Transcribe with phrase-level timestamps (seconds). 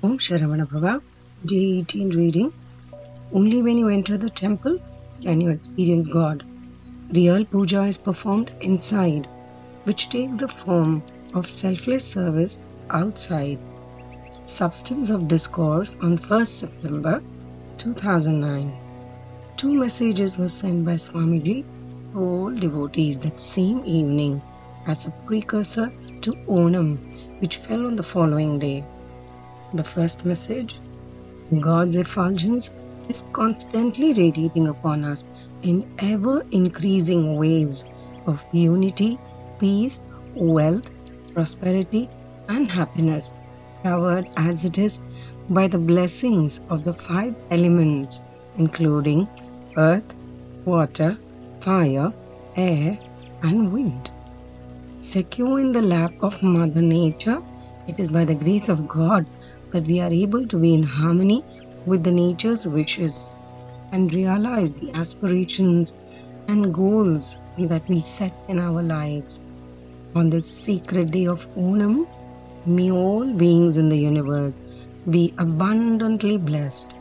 [0.00, 1.02] Om Sharavana
[1.44, 2.52] Day 18 reading.
[3.32, 4.78] Only when you enter the temple
[5.20, 6.44] can you experience God.
[7.12, 9.26] Real puja is performed inside,
[9.82, 11.02] which takes the form
[11.34, 13.58] of selfless service outside.
[14.46, 17.20] Substance of Discourse on 1st September
[17.78, 18.72] 2009.
[19.56, 21.64] Two messages were sent by Swamiji
[22.12, 24.40] to all devotees that same evening
[24.86, 25.90] as a precursor
[26.20, 26.98] to Onam,
[27.40, 28.84] which fell on the following day.
[29.74, 30.76] The first message
[31.60, 32.72] God's effulgence
[33.10, 35.26] is constantly radiating upon us
[35.62, 37.84] in ever increasing waves
[38.26, 39.18] of unity,
[39.58, 40.00] peace,
[40.34, 40.90] wealth,
[41.34, 42.08] prosperity,
[42.48, 43.32] and happiness,
[43.82, 45.00] covered as it is
[45.50, 48.20] by the blessings of the five elements,
[48.56, 49.28] including
[49.76, 50.14] earth,
[50.64, 51.18] water,
[51.60, 52.10] fire,
[52.56, 52.98] air,
[53.42, 54.10] and wind.
[54.98, 57.42] Secure in the lap of Mother Nature,
[57.86, 59.26] it is by the grace of God
[59.72, 61.44] that we are able to be in harmony
[61.86, 63.34] with the nature's wishes
[63.92, 65.92] and realize the aspirations
[66.48, 69.42] and goals that we set in our lives.
[70.14, 72.06] On this sacred day of Onam,
[72.66, 74.60] may all beings in the universe
[75.10, 76.94] be abundantly blessed.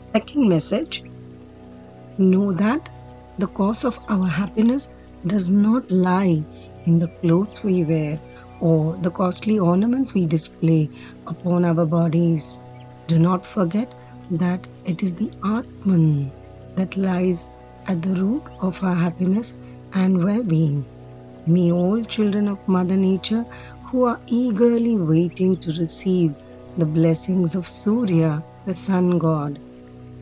[0.00, 1.04] Second message
[2.18, 2.88] Know that
[3.38, 4.92] the cause of our happiness
[5.26, 6.42] does not lie
[6.86, 8.18] in the clothes we wear
[8.60, 10.90] or the costly ornaments we display
[11.26, 12.58] upon our bodies.
[13.06, 13.94] Do not forget
[14.30, 16.30] that it is the Atman
[16.76, 17.46] that lies
[17.86, 19.56] at the root of our happiness
[19.94, 20.84] and well being.
[21.46, 23.44] May all children of Mother Nature
[23.84, 26.34] who are eagerly waiting to receive
[26.76, 29.58] the blessings of Surya, the sun god.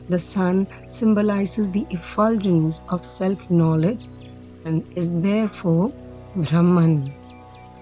[0.09, 4.07] The sun symbolizes the effulgence of self knowledge
[4.63, 5.91] and is therefore
[6.35, 7.13] Brahman.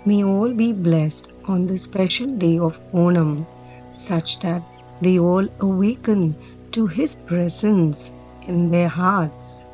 [0.07, 3.47] May all be blessed on the special day of Onam,
[3.91, 4.61] such that
[5.01, 6.35] they all awaken
[6.73, 8.11] to His presence
[8.45, 9.65] in their hearts.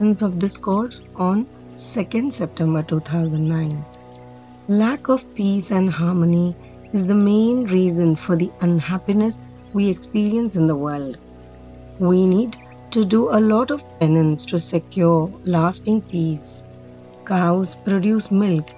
[0.00, 3.84] End of Discourse on 2nd September 2009.
[4.68, 6.54] Lack of peace and harmony
[6.92, 9.40] is the main reason for the unhappiness
[9.72, 11.18] we experience in the world.
[11.98, 12.56] We need
[12.92, 16.62] to do a lot of penance to secure lasting peace.
[17.24, 18.70] Cows produce milk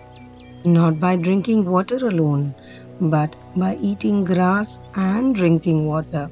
[0.66, 2.54] not by drinking water alone,
[3.00, 6.28] but by eating grass and drinking water.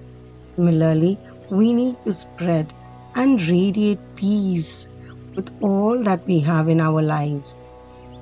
[0.56, 1.19] Similarly,
[1.50, 2.72] we need to spread
[3.15, 4.89] and radiate peace
[5.34, 7.55] with all that we have in our lives.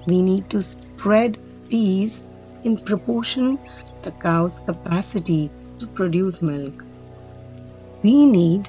[0.06, 2.26] We need to spread peace
[2.64, 6.84] in proportion to the cow's capacity to produce milk.
[8.02, 8.68] We need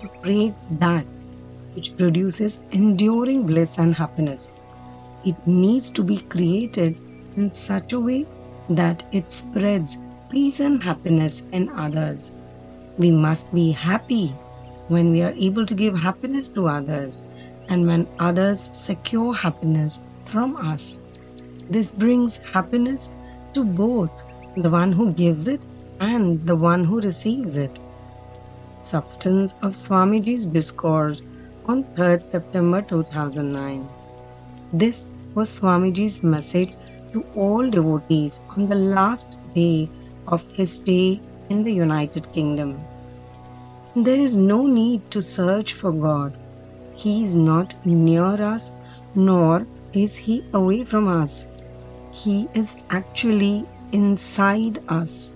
[0.00, 1.04] to create that
[1.74, 4.50] which produces enduring bliss and happiness.
[5.28, 6.96] It needs to be created
[7.36, 8.26] in such a way
[8.70, 9.98] that it spreads
[10.30, 12.32] peace and happiness in others.
[12.96, 14.28] We must be happy
[14.94, 17.20] when we are able to give happiness to others
[17.68, 20.98] and when others secure happiness from us.
[21.68, 23.10] This brings happiness
[23.52, 24.22] to both
[24.56, 25.60] the one who gives it
[26.00, 27.78] and the one who receives it.
[28.80, 31.20] Substance of Swamiji's Discourse
[31.66, 33.86] on 3rd September 2009.
[34.72, 35.04] This
[35.38, 36.74] was Swamiji's message
[37.12, 39.88] to all devotees on the last day
[40.26, 42.78] of his stay in the United Kingdom.
[43.96, 46.36] There is no need to search for God.
[46.94, 48.72] He is not near us,
[49.14, 51.46] nor is He away from us.
[52.12, 55.34] He is actually inside us.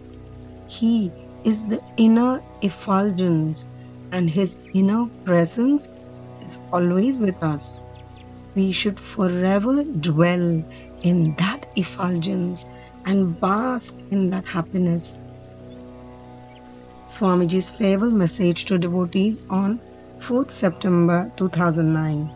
[0.67, 1.13] He
[1.45, 3.65] is the inner effulgence,
[4.11, 5.89] and His inner presence
[6.43, 7.73] is always with us.
[8.55, 10.63] We should forever dwell
[11.03, 12.67] in that effulgence
[13.07, 15.19] and bask in that happiness.
[17.05, 19.81] Swamiji's farewell message to devotees on
[20.21, 22.31] 4th September 2009.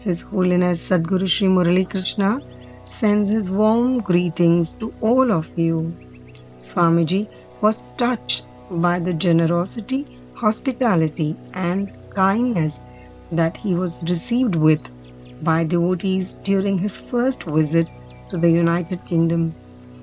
[0.00, 2.40] His Holiness Sadguru Sri Murali Krishna
[2.86, 5.94] sends his warm greetings to all of you.
[6.58, 7.28] Swamiji
[7.60, 12.80] was touched by the generosity, hospitality, and kindness
[13.30, 14.80] that he was received with
[15.44, 17.88] by devotees during his first visit
[18.30, 19.54] to the United Kingdom.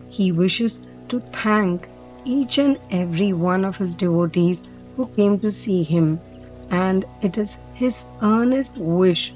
[0.10, 1.88] He wishes to thank
[2.26, 6.20] each and every one of his devotees who came to see him,
[6.72, 9.34] and it is his earnest wish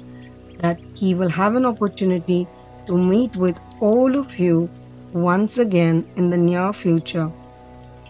[0.58, 2.46] that he will have an opportunity
[2.86, 4.68] to meet with all of you
[5.12, 7.30] once again in the near future.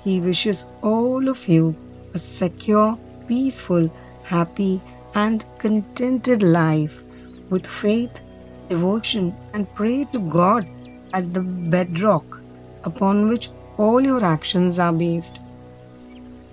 [0.03, 1.77] He wishes all of you
[2.15, 2.99] a secure,
[3.29, 3.91] peaceful,
[4.25, 4.81] happy,
[5.15, 7.02] and contented life
[7.53, 8.21] with faith,
[8.69, 10.67] devotion, and pray to God
[11.13, 11.41] as the
[11.75, 12.41] bedrock
[12.85, 15.39] upon which all your actions are based.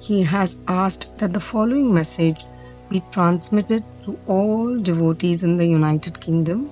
[0.02, 2.46] He has asked that the following message
[2.90, 6.70] be transmitted to all devotees in the United Kingdom.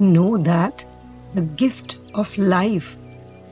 [0.00, 0.84] Know that
[1.34, 2.96] the gift of life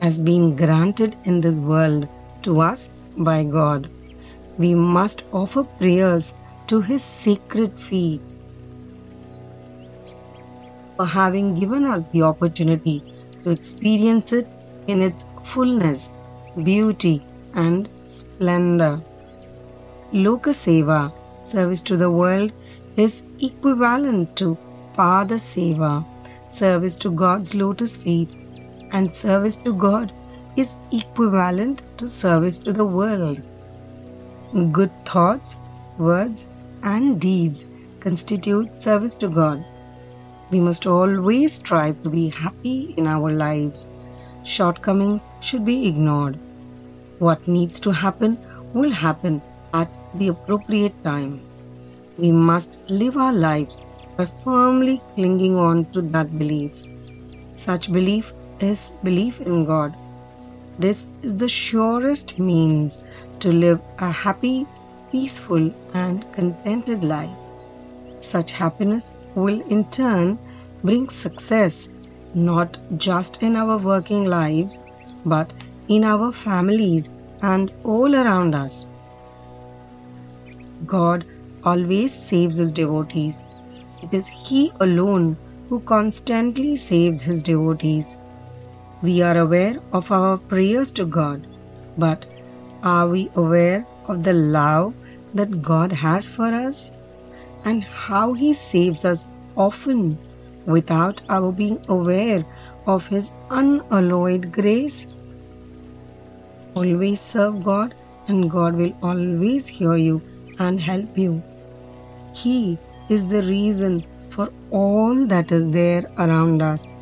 [0.01, 2.07] has been granted in this world
[2.43, 3.89] to us by God.
[4.57, 6.35] We must offer prayers
[6.67, 8.21] to His sacred feet
[10.95, 13.03] for having given us the opportunity
[13.43, 14.47] to experience it
[14.87, 16.09] in its fullness,
[16.63, 17.21] beauty,
[17.53, 19.01] and splendor.
[20.13, 21.11] Loka Seva,
[21.43, 22.51] service to the world,
[22.95, 24.57] is equivalent to
[24.95, 26.05] Pada Seva,
[26.49, 28.29] service to God's lotus feet,
[28.91, 30.11] and service to God
[30.55, 33.41] is equivalent to service to the world.
[34.71, 35.55] Good thoughts,
[35.97, 36.47] words,
[36.83, 37.65] and deeds
[37.99, 39.63] constitute service to God.
[40.49, 43.87] We must always strive to be happy in our lives.
[44.43, 46.39] Shortcomings should be ignored.
[47.19, 48.37] What needs to happen
[48.73, 49.41] will happen
[49.73, 51.41] at the appropriate time.
[52.17, 53.77] We must live our lives
[54.17, 56.73] by firmly clinging on to that belief.
[57.53, 59.95] Such belief is belief in God.
[60.79, 63.03] This is the surest means
[63.39, 64.65] to live a happy,
[65.11, 67.37] peaceful, and contented life.
[68.19, 70.37] Such happiness will in turn
[70.83, 71.89] bring success
[72.33, 74.79] not just in our working lives
[75.25, 75.53] but
[75.87, 77.09] in our families
[77.41, 78.85] and all around us.
[80.85, 81.25] God
[81.63, 83.43] always saves his devotees.
[84.01, 85.37] It is He alone
[85.69, 88.17] who constantly saves his devotees.
[89.01, 91.45] We are aware of our prayers to God,
[91.97, 92.25] but
[92.83, 94.93] are we aware of the love
[95.33, 96.91] that God has for us
[97.65, 100.17] and how He saves us often
[100.65, 102.45] without our being aware
[102.85, 105.07] of His unalloyed grace?
[106.75, 107.93] Always serve God,
[108.27, 110.21] and God will always hear you
[110.59, 111.41] and help you.
[112.33, 112.77] He
[113.09, 116.93] is the reason for all that is there around us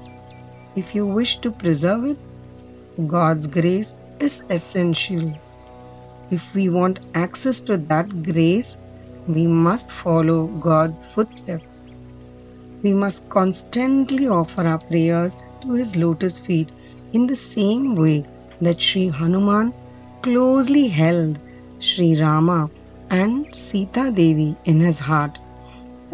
[0.75, 2.18] if you wish to preserve it,
[3.07, 5.34] God's grace is essential.
[6.31, 8.75] If we want access to that grace,
[9.28, 11.86] we must follow God's footsteps.
[12.84, 16.69] We must constantly offer our prayers to His lotus feet
[17.13, 18.25] in the same way
[18.60, 19.74] that Sri Hanuman
[20.22, 21.40] closely held
[21.80, 22.69] Sri Rama
[23.10, 25.40] and Sita Devi in his heart.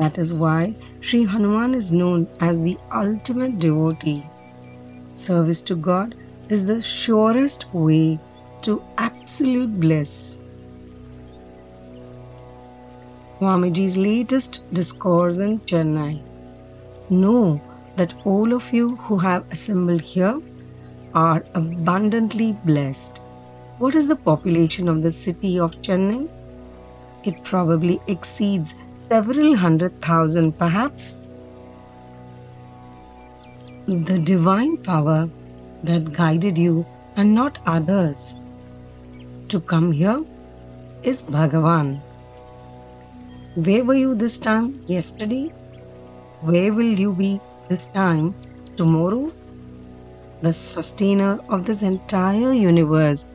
[0.02, 4.24] That is why Sri Hanuman is known as the ultimate devotee.
[5.14, 6.16] Service to God
[6.50, 8.20] is the surest way
[8.64, 10.40] to absolute bliss.
[13.38, 16.20] Swamiji's latest discourse in Chennai.
[17.12, 17.62] Know
[17.96, 20.42] that all of you who have assembled here
[21.14, 23.20] are abundantly blessed.
[23.78, 26.28] What is the population of the city of Chennai?
[27.24, 28.74] It probably exceeds
[29.12, 31.16] several hundred thousand, perhaps
[33.86, 35.30] the divine power
[35.84, 36.86] that guided you
[37.18, 38.36] and not others
[39.50, 40.24] to come here
[41.04, 42.00] is Bhagavan.
[43.56, 45.48] Where were you this time yesterday?
[46.52, 48.34] Where will you be this time
[48.78, 49.30] tomorrow?
[50.42, 53.28] The sustainer of this entire universe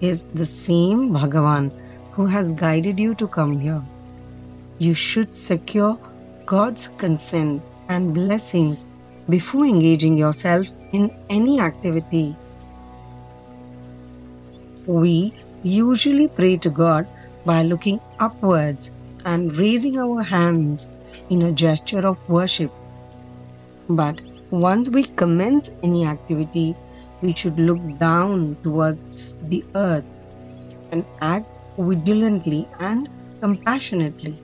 [0.00, 1.70] is the same Bhagavan
[2.12, 3.82] who has guided you to come here.
[4.80, 5.98] You should secure
[6.46, 8.84] God's consent and blessings
[9.28, 12.36] before engaging yourself in any activity.
[14.86, 17.08] We usually pray to God
[17.44, 18.92] by looking upwards
[19.24, 20.88] and raising our hands
[21.28, 22.70] in a gesture of worship.
[23.88, 24.20] But
[24.50, 26.76] once we commence any activity,
[27.20, 30.04] we should look down towards the earth
[30.92, 33.08] and act vigilantly and
[33.40, 34.38] compassionately.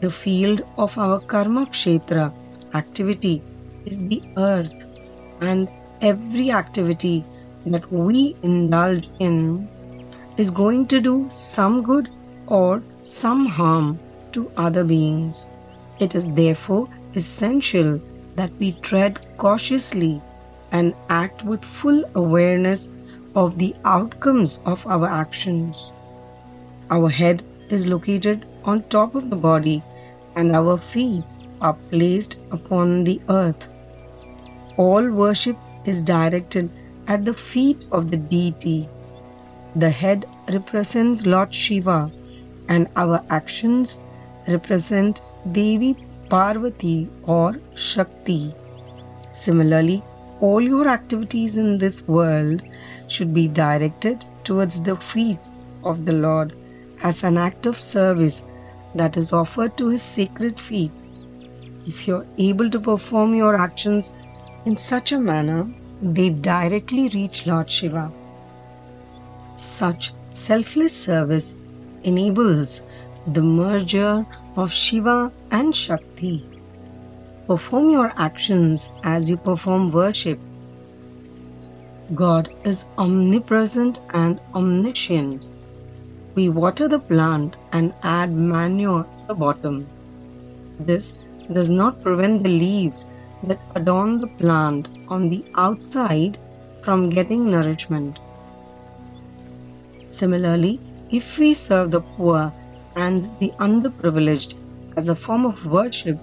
[0.00, 2.32] The field of our karma kshetra
[2.72, 3.42] activity
[3.84, 4.86] is the earth,
[5.42, 7.22] and every activity
[7.66, 9.68] that we indulge in
[10.38, 12.08] is going to do some good
[12.46, 13.98] or some harm
[14.32, 15.50] to other beings.
[15.98, 18.00] It is therefore essential
[18.36, 20.22] that we tread cautiously
[20.72, 22.88] and act with full awareness
[23.34, 25.92] of the outcomes of our actions.
[26.90, 29.82] Our head is located on top of the body
[30.36, 31.24] and our feet
[31.60, 33.68] are placed upon the earth.
[34.76, 36.70] All worship is directed
[37.06, 38.88] at the feet of the deity.
[39.76, 42.10] The head represents Lord Shiva,
[42.68, 43.98] and our actions
[44.48, 45.20] represent
[45.52, 45.96] Devi
[46.28, 48.54] Parvati or Shakti.
[49.32, 50.02] Similarly,
[50.40, 52.62] all your activities in this world
[53.08, 55.38] should be directed towards the feet
[55.84, 56.52] of the Lord
[57.02, 58.44] as an act of service
[58.94, 60.92] that is offered to his sacred feet.
[61.86, 64.12] If you're able to perform your actions
[64.66, 65.66] in such a manner,
[66.02, 68.10] they directly reach Lord Shiva.
[69.56, 71.54] Such selfless service
[72.04, 72.82] enables
[73.26, 76.44] the merger of Shiva and Shakti.
[77.46, 80.38] Perform your actions as you perform worship.
[82.14, 85.44] God is omnipresent and omniscient.
[86.34, 89.86] We water the plant and add manure at the bottom.
[90.78, 91.14] This
[91.52, 93.08] does not prevent the leaves
[93.42, 96.38] that adorn the plant on the outside
[96.82, 98.18] from getting nourishment.
[100.08, 100.78] Similarly,
[101.10, 102.52] if we serve the poor
[102.96, 104.54] and the underprivileged
[104.96, 106.18] as a form of worship,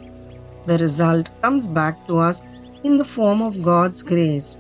[0.66, 2.42] the result comes back to us
[2.84, 4.60] in the form of God's grace.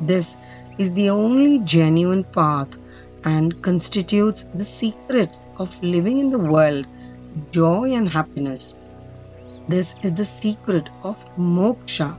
[0.00, 0.36] This
[0.78, 2.76] is the only genuine path
[3.24, 6.86] and constitutes the secret of living in the world,
[7.50, 8.74] joy and happiness.
[9.68, 12.16] This is the secret of moksha.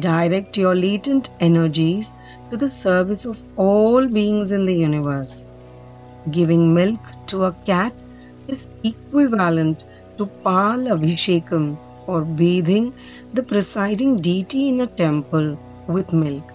[0.00, 2.14] Direct your latent energies
[2.50, 5.44] to the service of all beings in the universe.
[6.30, 7.92] Giving milk to a cat
[8.48, 9.86] is equivalent
[10.18, 11.76] to Pal Abhishekam
[12.06, 12.92] or bathing
[13.32, 16.51] the presiding deity in a temple with milk.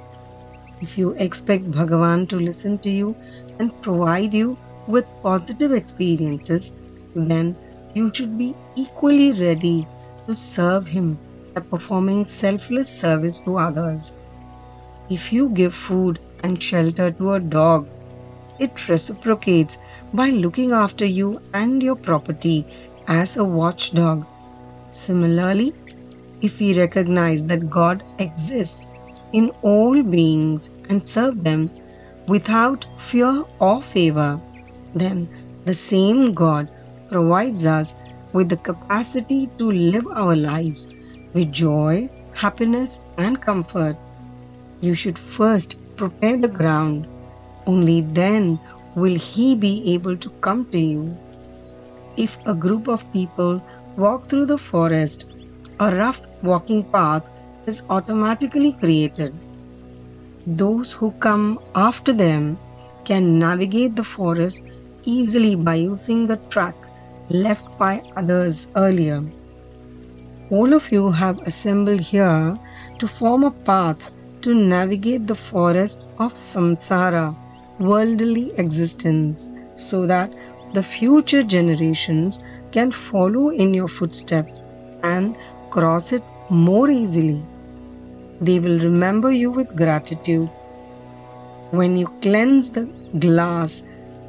[0.81, 3.15] If you expect Bhagavan to listen to you
[3.59, 4.57] and provide you
[4.87, 6.71] with positive experiences,
[7.15, 7.55] then
[7.95, 9.87] you should be equally ready
[10.27, 11.17] to serve him
[11.53, 14.15] by performing selfless service to others.
[15.09, 17.87] If you give food and shelter to a dog,
[18.59, 19.77] it reciprocates
[20.13, 22.65] by looking after you and your property
[23.07, 24.25] as a watchdog.
[24.91, 25.73] Similarly,
[26.41, 28.89] if we recognize that God exists
[29.33, 31.69] in all beings and serve them
[32.27, 34.39] without fear or favor,
[34.95, 35.27] then
[35.65, 36.69] the same God
[37.09, 37.95] provides us
[38.33, 40.89] with the capacity to live our lives
[41.33, 43.95] with joy, happiness, and comfort.
[44.81, 47.07] You should first prepare the ground.
[47.65, 48.59] Only then
[48.95, 51.17] will He be able to come to you.
[52.15, 53.61] If a group of people
[53.95, 55.25] walk through the forest,
[55.79, 57.29] a rough walking path
[57.67, 59.33] is automatically created.
[60.47, 62.57] Those who come after them
[63.03, 64.61] can navigate the forest
[65.03, 66.75] easily by using the track
[67.29, 69.21] left by others earlier.
[70.49, 72.57] All of you have assembled here
[72.99, 77.35] to form a path to navigate the forest of samsara,
[77.79, 80.31] worldly existence, so that
[80.73, 84.61] the future generations can follow in your footsteps
[85.03, 85.35] and
[85.69, 87.43] cross it more easily.
[88.39, 90.47] They will remember you with gratitude.
[91.71, 92.87] When you cleanse the
[93.19, 93.83] glass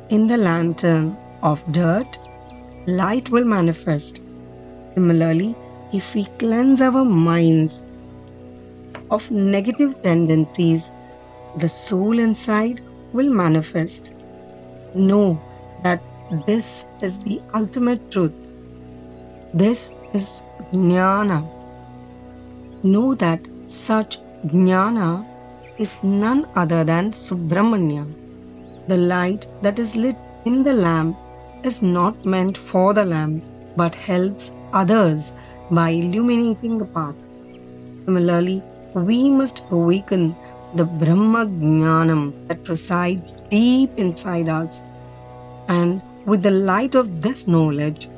[0.08, 2.18] in the lantern of dirt,
[2.86, 4.20] light will manifest.
[4.94, 5.54] Similarly,
[5.92, 7.82] if we cleanse our minds
[9.10, 10.90] of negative tendencies,
[11.58, 12.80] the soul inside
[13.12, 14.12] will manifest.
[14.94, 15.40] Know
[15.82, 16.02] that
[16.46, 18.32] this is the ultimate truth.
[19.52, 21.46] This is jnana.
[22.82, 25.26] Know that such jnana
[25.76, 28.06] is none other than Subramanya.
[28.86, 31.16] The light that is lit in the lamp
[31.62, 33.44] is not meant for the lamp
[33.76, 35.34] but helps others
[35.70, 37.16] by illuminating the path.
[38.06, 38.62] Similarly,
[38.94, 40.34] we must awaken
[40.74, 44.80] the Brahma Jnanam that resides deep inside us
[45.68, 48.08] and with the light of this knowledge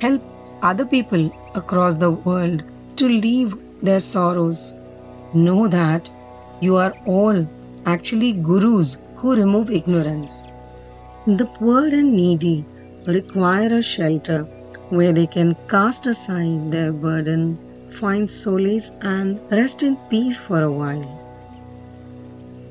[0.00, 0.22] help
[0.62, 2.62] other people across the world
[2.96, 4.74] to leave their sorrows.
[5.36, 6.08] Know that
[6.62, 7.46] you are all
[7.84, 10.44] actually gurus who remove ignorance.
[11.26, 12.64] The poor and needy
[13.06, 14.44] require a shelter
[14.88, 17.58] where they can cast aside their burden,
[17.90, 21.04] find solace, and rest in peace for a while.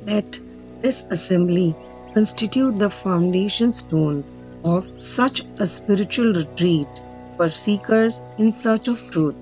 [0.08, 0.40] Let
[0.82, 1.76] this assembly
[2.16, 4.24] constitute the foundation stone
[4.64, 6.88] of such a spiritual retreat
[7.38, 9.36] for seekers in search of truth.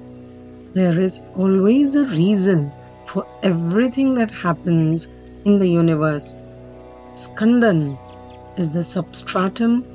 [0.73, 2.69] There is always a reason
[3.13, 5.07] for everything that happens
[5.45, 6.35] in the universe.
[7.13, 7.97] Skandan
[8.57, 9.85] is the substratum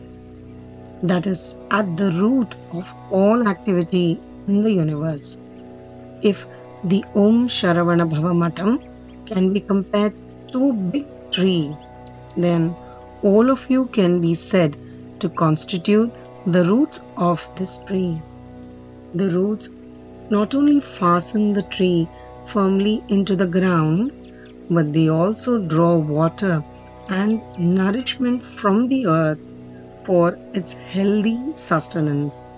[1.03, 5.37] that is at the root of all activity in the universe.
[6.23, 6.47] If
[6.85, 8.81] the Om Sharavana Bhava Matam
[9.27, 10.15] can be compared
[10.53, 11.77] to a big tree
[12.37, 12.75] then
[13.23, 14.77] all of you can be said
[15.21, 16.13] to constitute
[16.47, 18.21] the roots of this tree.
[19.15, 19.71] The roots
[20.31, 22.09] not only fasten the tree
[22.52, 24.12] firmly into the ground,
[24.71, 26.62] but they also draw water
[27.09, 29.38] and nourishment from the earth
[30.05, 32.49] for its healthy sustenance.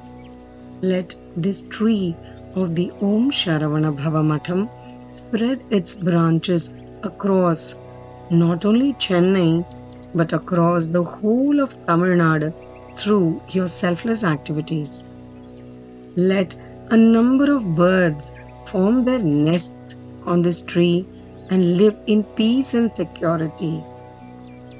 [0.82, 2.16] Let this tree
[2.54, 4.68] of the Om Sharavana Bhavamatham
[5.12, 7.74] spread its branches across
[8.30, 9.64] not only Chennai
[10.14, 12.52] but across the whole of Tamil Nadu
[12.96, 15.08] through your selfless activities.
[16.16, 16.56] Let
[16.90, 18.32] a number of birds
[18.66, 19.74] form their nests
[20.30, 21.04] on this tree
[21.50, 23.82] and live in peace and security.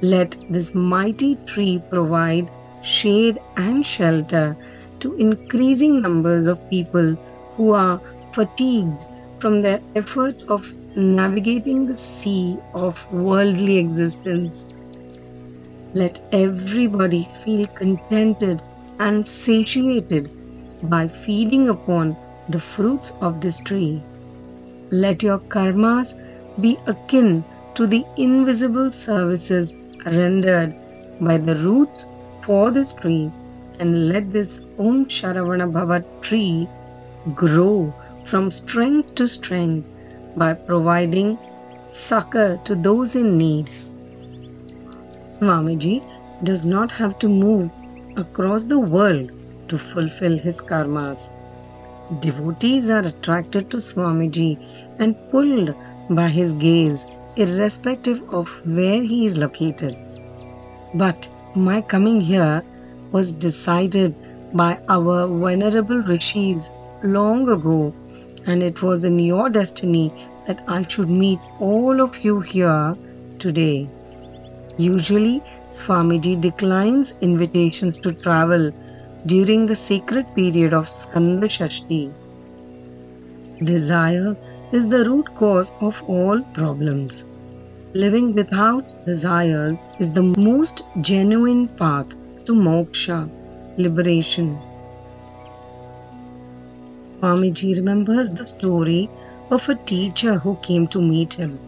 [0.01, 2.49] Let this mighty tree provide
[2.81, 4.57] shade and shelter
[5.01, 7.15] to increasing numbers of people
[7.55, 7.99] who are
[8.31, 9.03] fatigued
[9.39, 14.69] from their effort of navigating the sea of worldly existence.
[15.93, 18.61] Let everybody feel contented
[18.99, 20.29] and satiated
[20.89, 22.15] by feeding upon
[22.49, 24.01] the fruits of this tree.
[24.91, 26.19] Let your karmas
[26.59, 27.45] be akin
[27.75, 30.75] to the invisible services rendered
[31.21, 32.07] by the roots
[32.41, 33.31] for this tree
[33.79, 36.67] and let this Om Sharavana Bhava tree
[37.33, 37.93] grow
[38.25, 39.87] from strength to strength
[40.35, 41.37] by providing
[41.87, 43.69] succor to those in need.
[45.23, 46.03] Swamiji
[46.43, 47.71] does not have to move
[48.17, 49.31] across the world
[49.69, 51.29] to fulfill his karmas.
[52.19, 54.59] Devotees are attracted to Swamiji
[54.99, 55.73] and pulled
[56.09, 59.95] by his gaze, irrespective of where he is located.
[60.93, 62.63] But my coming here
[63.13, 64.13] was decided
[64.53, 67.93] by our venerable rishis long ago,
[68.45, 70.11] and it was in your destiny
[70.47, 72.97] that I should meet all of you here
[73.39, 73.89] today.
[74.77, 78.73] Usually, Swamiji declines invitations to travel
[79.25, 82.11] during the sacred period of Skanda Shashti.
[83.63, 84.35] Desire
[84.71, 87.25] is the root cause of all problems.
[87.93, 92.09] Living without desires is the most genuine path
[92.45, 93.29] to moksha,
[93.77, 94.57] liberation.
[97.03, 99.09] Swamiji remembers the story
[99.51, 101.59] of a teacher who came to meet him.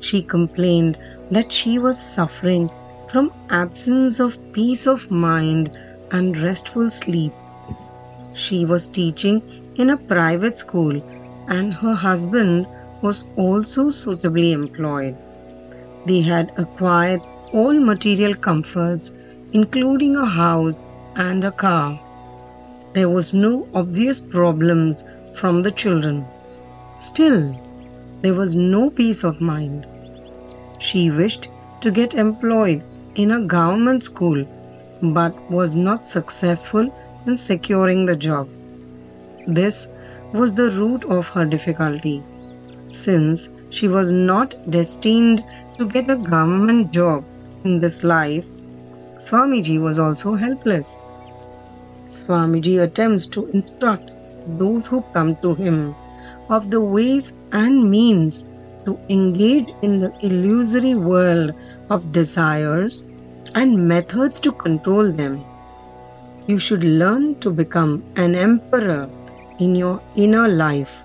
[0.00, 0.98] She complained
[1.30, 2.68] that she was suffering
[3.08, 5.70] from absence of peace of mind
[6.10, 7.32] and restful sleep.
[8.32, 9.42] She was teaching
[9.76, 11.00] in a private school
[11.48, 12.66] and her husband
[13.02, 15.16] was also suitably employed.
[16.06, 17.20] They had acquired
[17.52, 19.14] all material comforts,
[19.52, 20.82] including a house
[21.16, 22.00] and a car.
[22.92, 26.24] There was no obvious problems from the children.
[26.98, 27.60] Still,
[28.22, 29.86] there was no peace of mind.
[30.78, 31.48] She wished
[31.80, 32.82] to get employed
[33.14, 34.44] in a government school
[35.02, 36.92] but was not successful
[37.26, 38.48] in securing the job.
[39.46, 39.88] This
[40.32, 42.22] was the root of her difficulty.
[42.90, 45.44] Since she was not destined
[45.78, 47.24] to get a government job
[47.64, 48.46] in this life,
[49.18, 51.04] Swamiji was also helpless.
[52.08, 54.10] Swamiji attempts to instruct
[54.58, 55.94] those who come to him
[56.48, 58.46] of the ways and means
[58.84, 61.52] to engage in the illusory world
[61.90, 63.04] of desires
[63.54, 65.44] and methods to control them.
[66.46, 69.08] You should learn to become an emperor
[69.58, 71.02] in your inner life,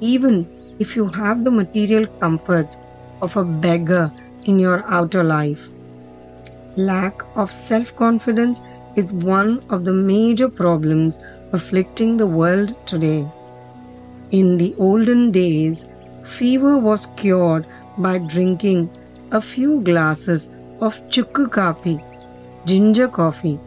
[0.00, 0.46] even
[0.78, 2.76] if you have the material comforts
[3.22, 4.12] of a beggar
[4.44, 5.68] in your outer life.
[6.76, 8.60] Lack of self confidence
[8.96, 11.20] is one of the major problems
[11.52, 13.26] afflicting the world today.
[14.30, 15.86] In the olden days,
[16.24, 18.90] fever was cured by drinking
[19.32, 20.50] a few glasses
[20.80, 22.00] of chukku coffee,
[22.64, 23.58] ginger coffee.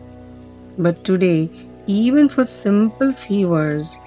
[0.77, 1.49] But today,
[1.87, 3.97] even for simple fevers,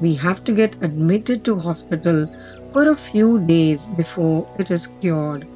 [0.00, 2.26] we have to get admitted to hospital
[2.72, 5.46] for a few days before it is cured.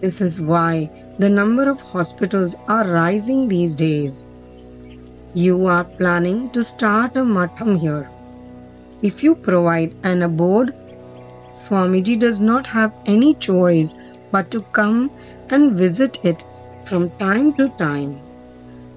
[0.00, 4.24] This is why the number of hospitals are rising these days.
[5.34, 8.10] You are planning to start a matham here.
[9.02, 10.74] If you provide an abode,
[11.52, 13.94] Swamiji does not have any choice
[14.30, 15.10] but to come
[15.50, 16.44] and visit it
[16.84, 18.20] from time to time.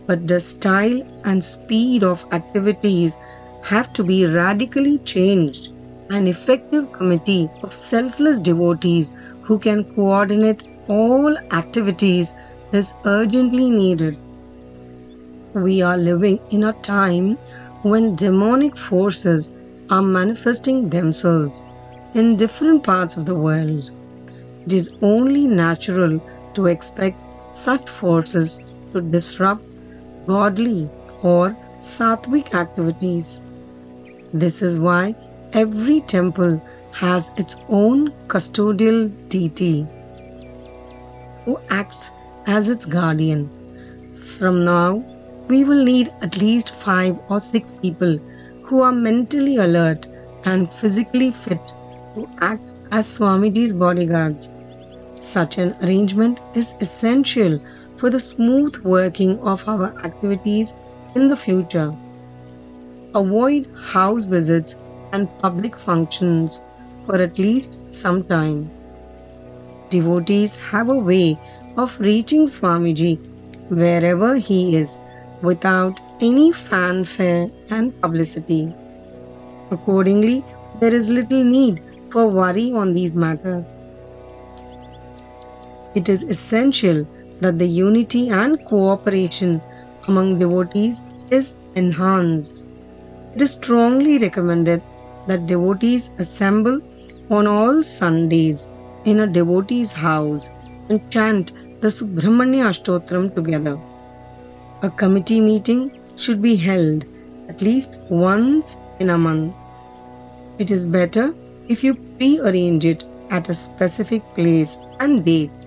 [0.08, 3.18] But the style and speed of activities
[3.63, 5.70] have to be radically changed.
[6.10, 12.36] An effective committee of selfless devotees who can coordinate all activities
[12.72, 14.18] is urgently needed.
[15.54, 17.38] We are living in a time
[17.84, 19.52] when demonic forces
[19.89, 21.62] are manifesting themselves
[22.13, 23.92] in different parts of the world.
[24.66, 26.20] It is only natural
[26.56, 27.18] to expect
[27.50, 28.63] such forces
[28.94, 29.63] to disrupt
[30.28, 30.89] godly
[31.22, 33.42] or sattvic activities.
[34.34, 35.16] This is why
[35.54, 36.62] every temple
[36.92, 39.88] has its own custodial deity
[41.46, 42.12] who acts
[42.48, 43.50] as its guardian.
[44.38, 45.04] From now,
[45.48, 48.18] we will need at least five or six people
[48.63, 50.08] who are mentally alert
[50.46, 51.74] and physically fit
[52.16, 54.50] to act as Swamiji's bodyguards.
[55.24, 57.58] Such an arrangement is essential
[57.96, 60.74] for the smooth working of our activities
[61.16, 61.96] in the future.
[63.16, 64.76] Avoid house visits
[65.14, 66.60] and public functions
[67.06, 68.70] for at least some time.
[69.90, 71.40] Devotees have a way
[71.78, 73.18] of reaching Swamiji
[73.70, 74.98] wherever he is
[75.42, 78.74] without any fanfare and publicity.
[79.72, 80.44] Accordingly,
[80.82, 81.82] there is little need
[82.12, 83.78] for worry on these matters.
[85.95, 87.08] It is essential
[87.41, 89.62] that the unity and cooperation
[90.08, 92.58] among devotees is enhanced.
[93.36, 94.82] It is strongly recommended
[95.27, 96.82] that devotees assemble
[97.29, 98.67] on all Sundays
[99.06, 100.51] in a devotee's house
[100.89, 101.51] and chant
[101.82, 103.79] the Subramanya Ashtotram together.
[104.82, 107.06] A committee meeting should be held
[107.49, 109.53] at least once in a month.
[110.58, 111.34] It is better
[111.67, 115.62] if you pre-arrange it at a specific place and date.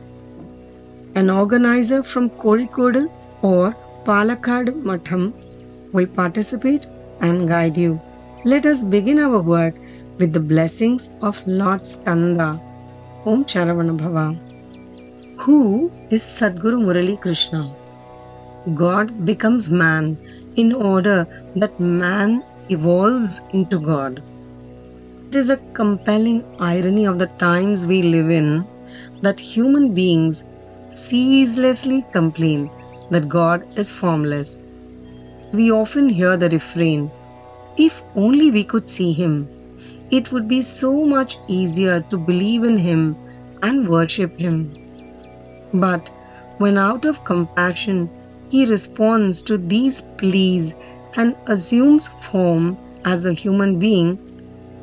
[1.19, 3.75] An organizer from Kozhikode or
[4.05, 5.23] Palakkad Matham
[5.95, 6.87] will participate
[7.23, 7.99] and guide you.
[8.45, 9.77] Let us begin our work
[10.19, 12.61] with the blessings of Lord Skanda.
[13.25, 14.27] Om Sharavana Bhava.
[15.45, 17.63] Who is Sadguru Murali Krishna?
[18.75, 20.19] God becomes man
[20.57, 24.23] in order that man evolves into God.
[25.31, 28.67] It is a compelling irony of the times we live in
[29.23, 30.45] that human beings
[30.97, 32.71] ceaselessly complain
[33.11, 34.63] that God is formless.
[35.53, 37.11] We often hear the refrain,
[37.77, 39.49] if only we could see Him,
[40.11, 43.17] it would be so much easier to believe in Him
[43.63, 44.73] and worship Him.
[45.75, 46.11] But
[46.59, 48.09] when out of compassion
[48.49, 50.75] He responds to these pleas
[51.17, 54.19] and assumes form as a human being,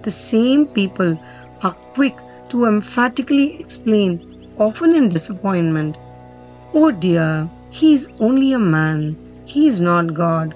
[0.04, 1.19] the same people
[1.63, 2.15] are quick
[2.49, 4.12] to emphatically explain,
[4.58, 5.97] often in disappointment,
[6.76, 10.56] Oh dear, he is only a man, he is not God.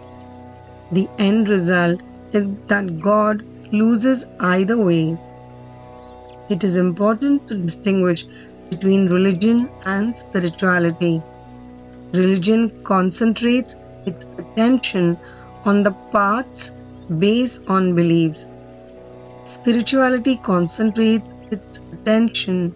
[0.91, 2.01] The end result
[2.33, 5.15] is that God loses either way.
[6.49, 8.25] It is important to distinguish
[8.71, 11.21] between religion and spirituality.
[12.13, 13.75] Religion concentrates
[14.07, 15.19] its attention
[15.65, 16.71] on the paths
[17.19, 18.47] based on beliefs.
[19.43, 22.73] Spirituality concentrates its attention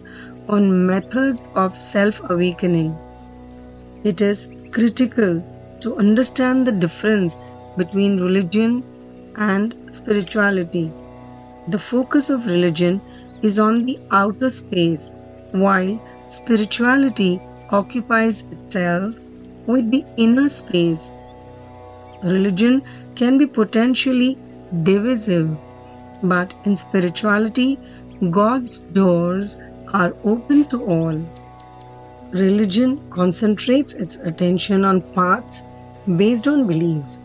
[0.48, 2.96] on methods of self awakening.
[4.04, 5.44] It is critical
[5.80, 7.36] to understand the difference
[7.76, 8.82] between religion
[9.36, 10.90] and spirituality.
[11.68, 13.00] The focus of religion
[13.42, 15.10] is on the outer space,
[15.52, 19.14] while spirituality occupies itself
[19.66, 21.12] with the inner space.
[22.24, 22.82] Religion
[23.14, 24.36] can be potentially
[24.82, 25.56] divisive,
[26.22, 27.78] but in spirituality,
[28.30, 29.60] God's doors
[29.92, 31.24] are open to all.
[32.32, 35.60] Religion concentrates its attention on paths
[36.16, 37.18] based on beliefs.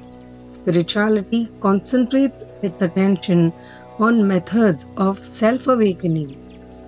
[0.50, 3.54] Spirituality concentrates its attention
[4.00, 6.36] on methods of self awakening.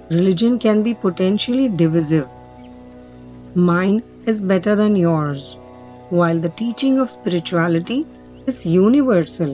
[0.10, 2.28] Religion can be potentially divisive.
[3.56, 5.56] Mine is better than yours,
[6.10, 8.06] while the teaching of spirituality
[8.48, 9.54] is universal.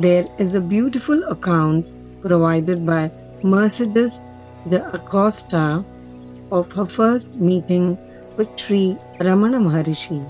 [0.00, 1.86] There is a beautiful account
[2.20, 3.12] provided by
[3.44, 4.20] Mercedes
[4.68, 5.84] de Acosta
[6.50, 7.96] of her first meeting
[8.36, 10.20] with Sri Ramana Maharishi.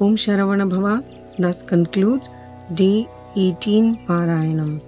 [0.00, 0.94] Om Sharavana Bhava
[1.38, 2.30] thus concludes
[2.74, 4.80] day 18 Parayanam.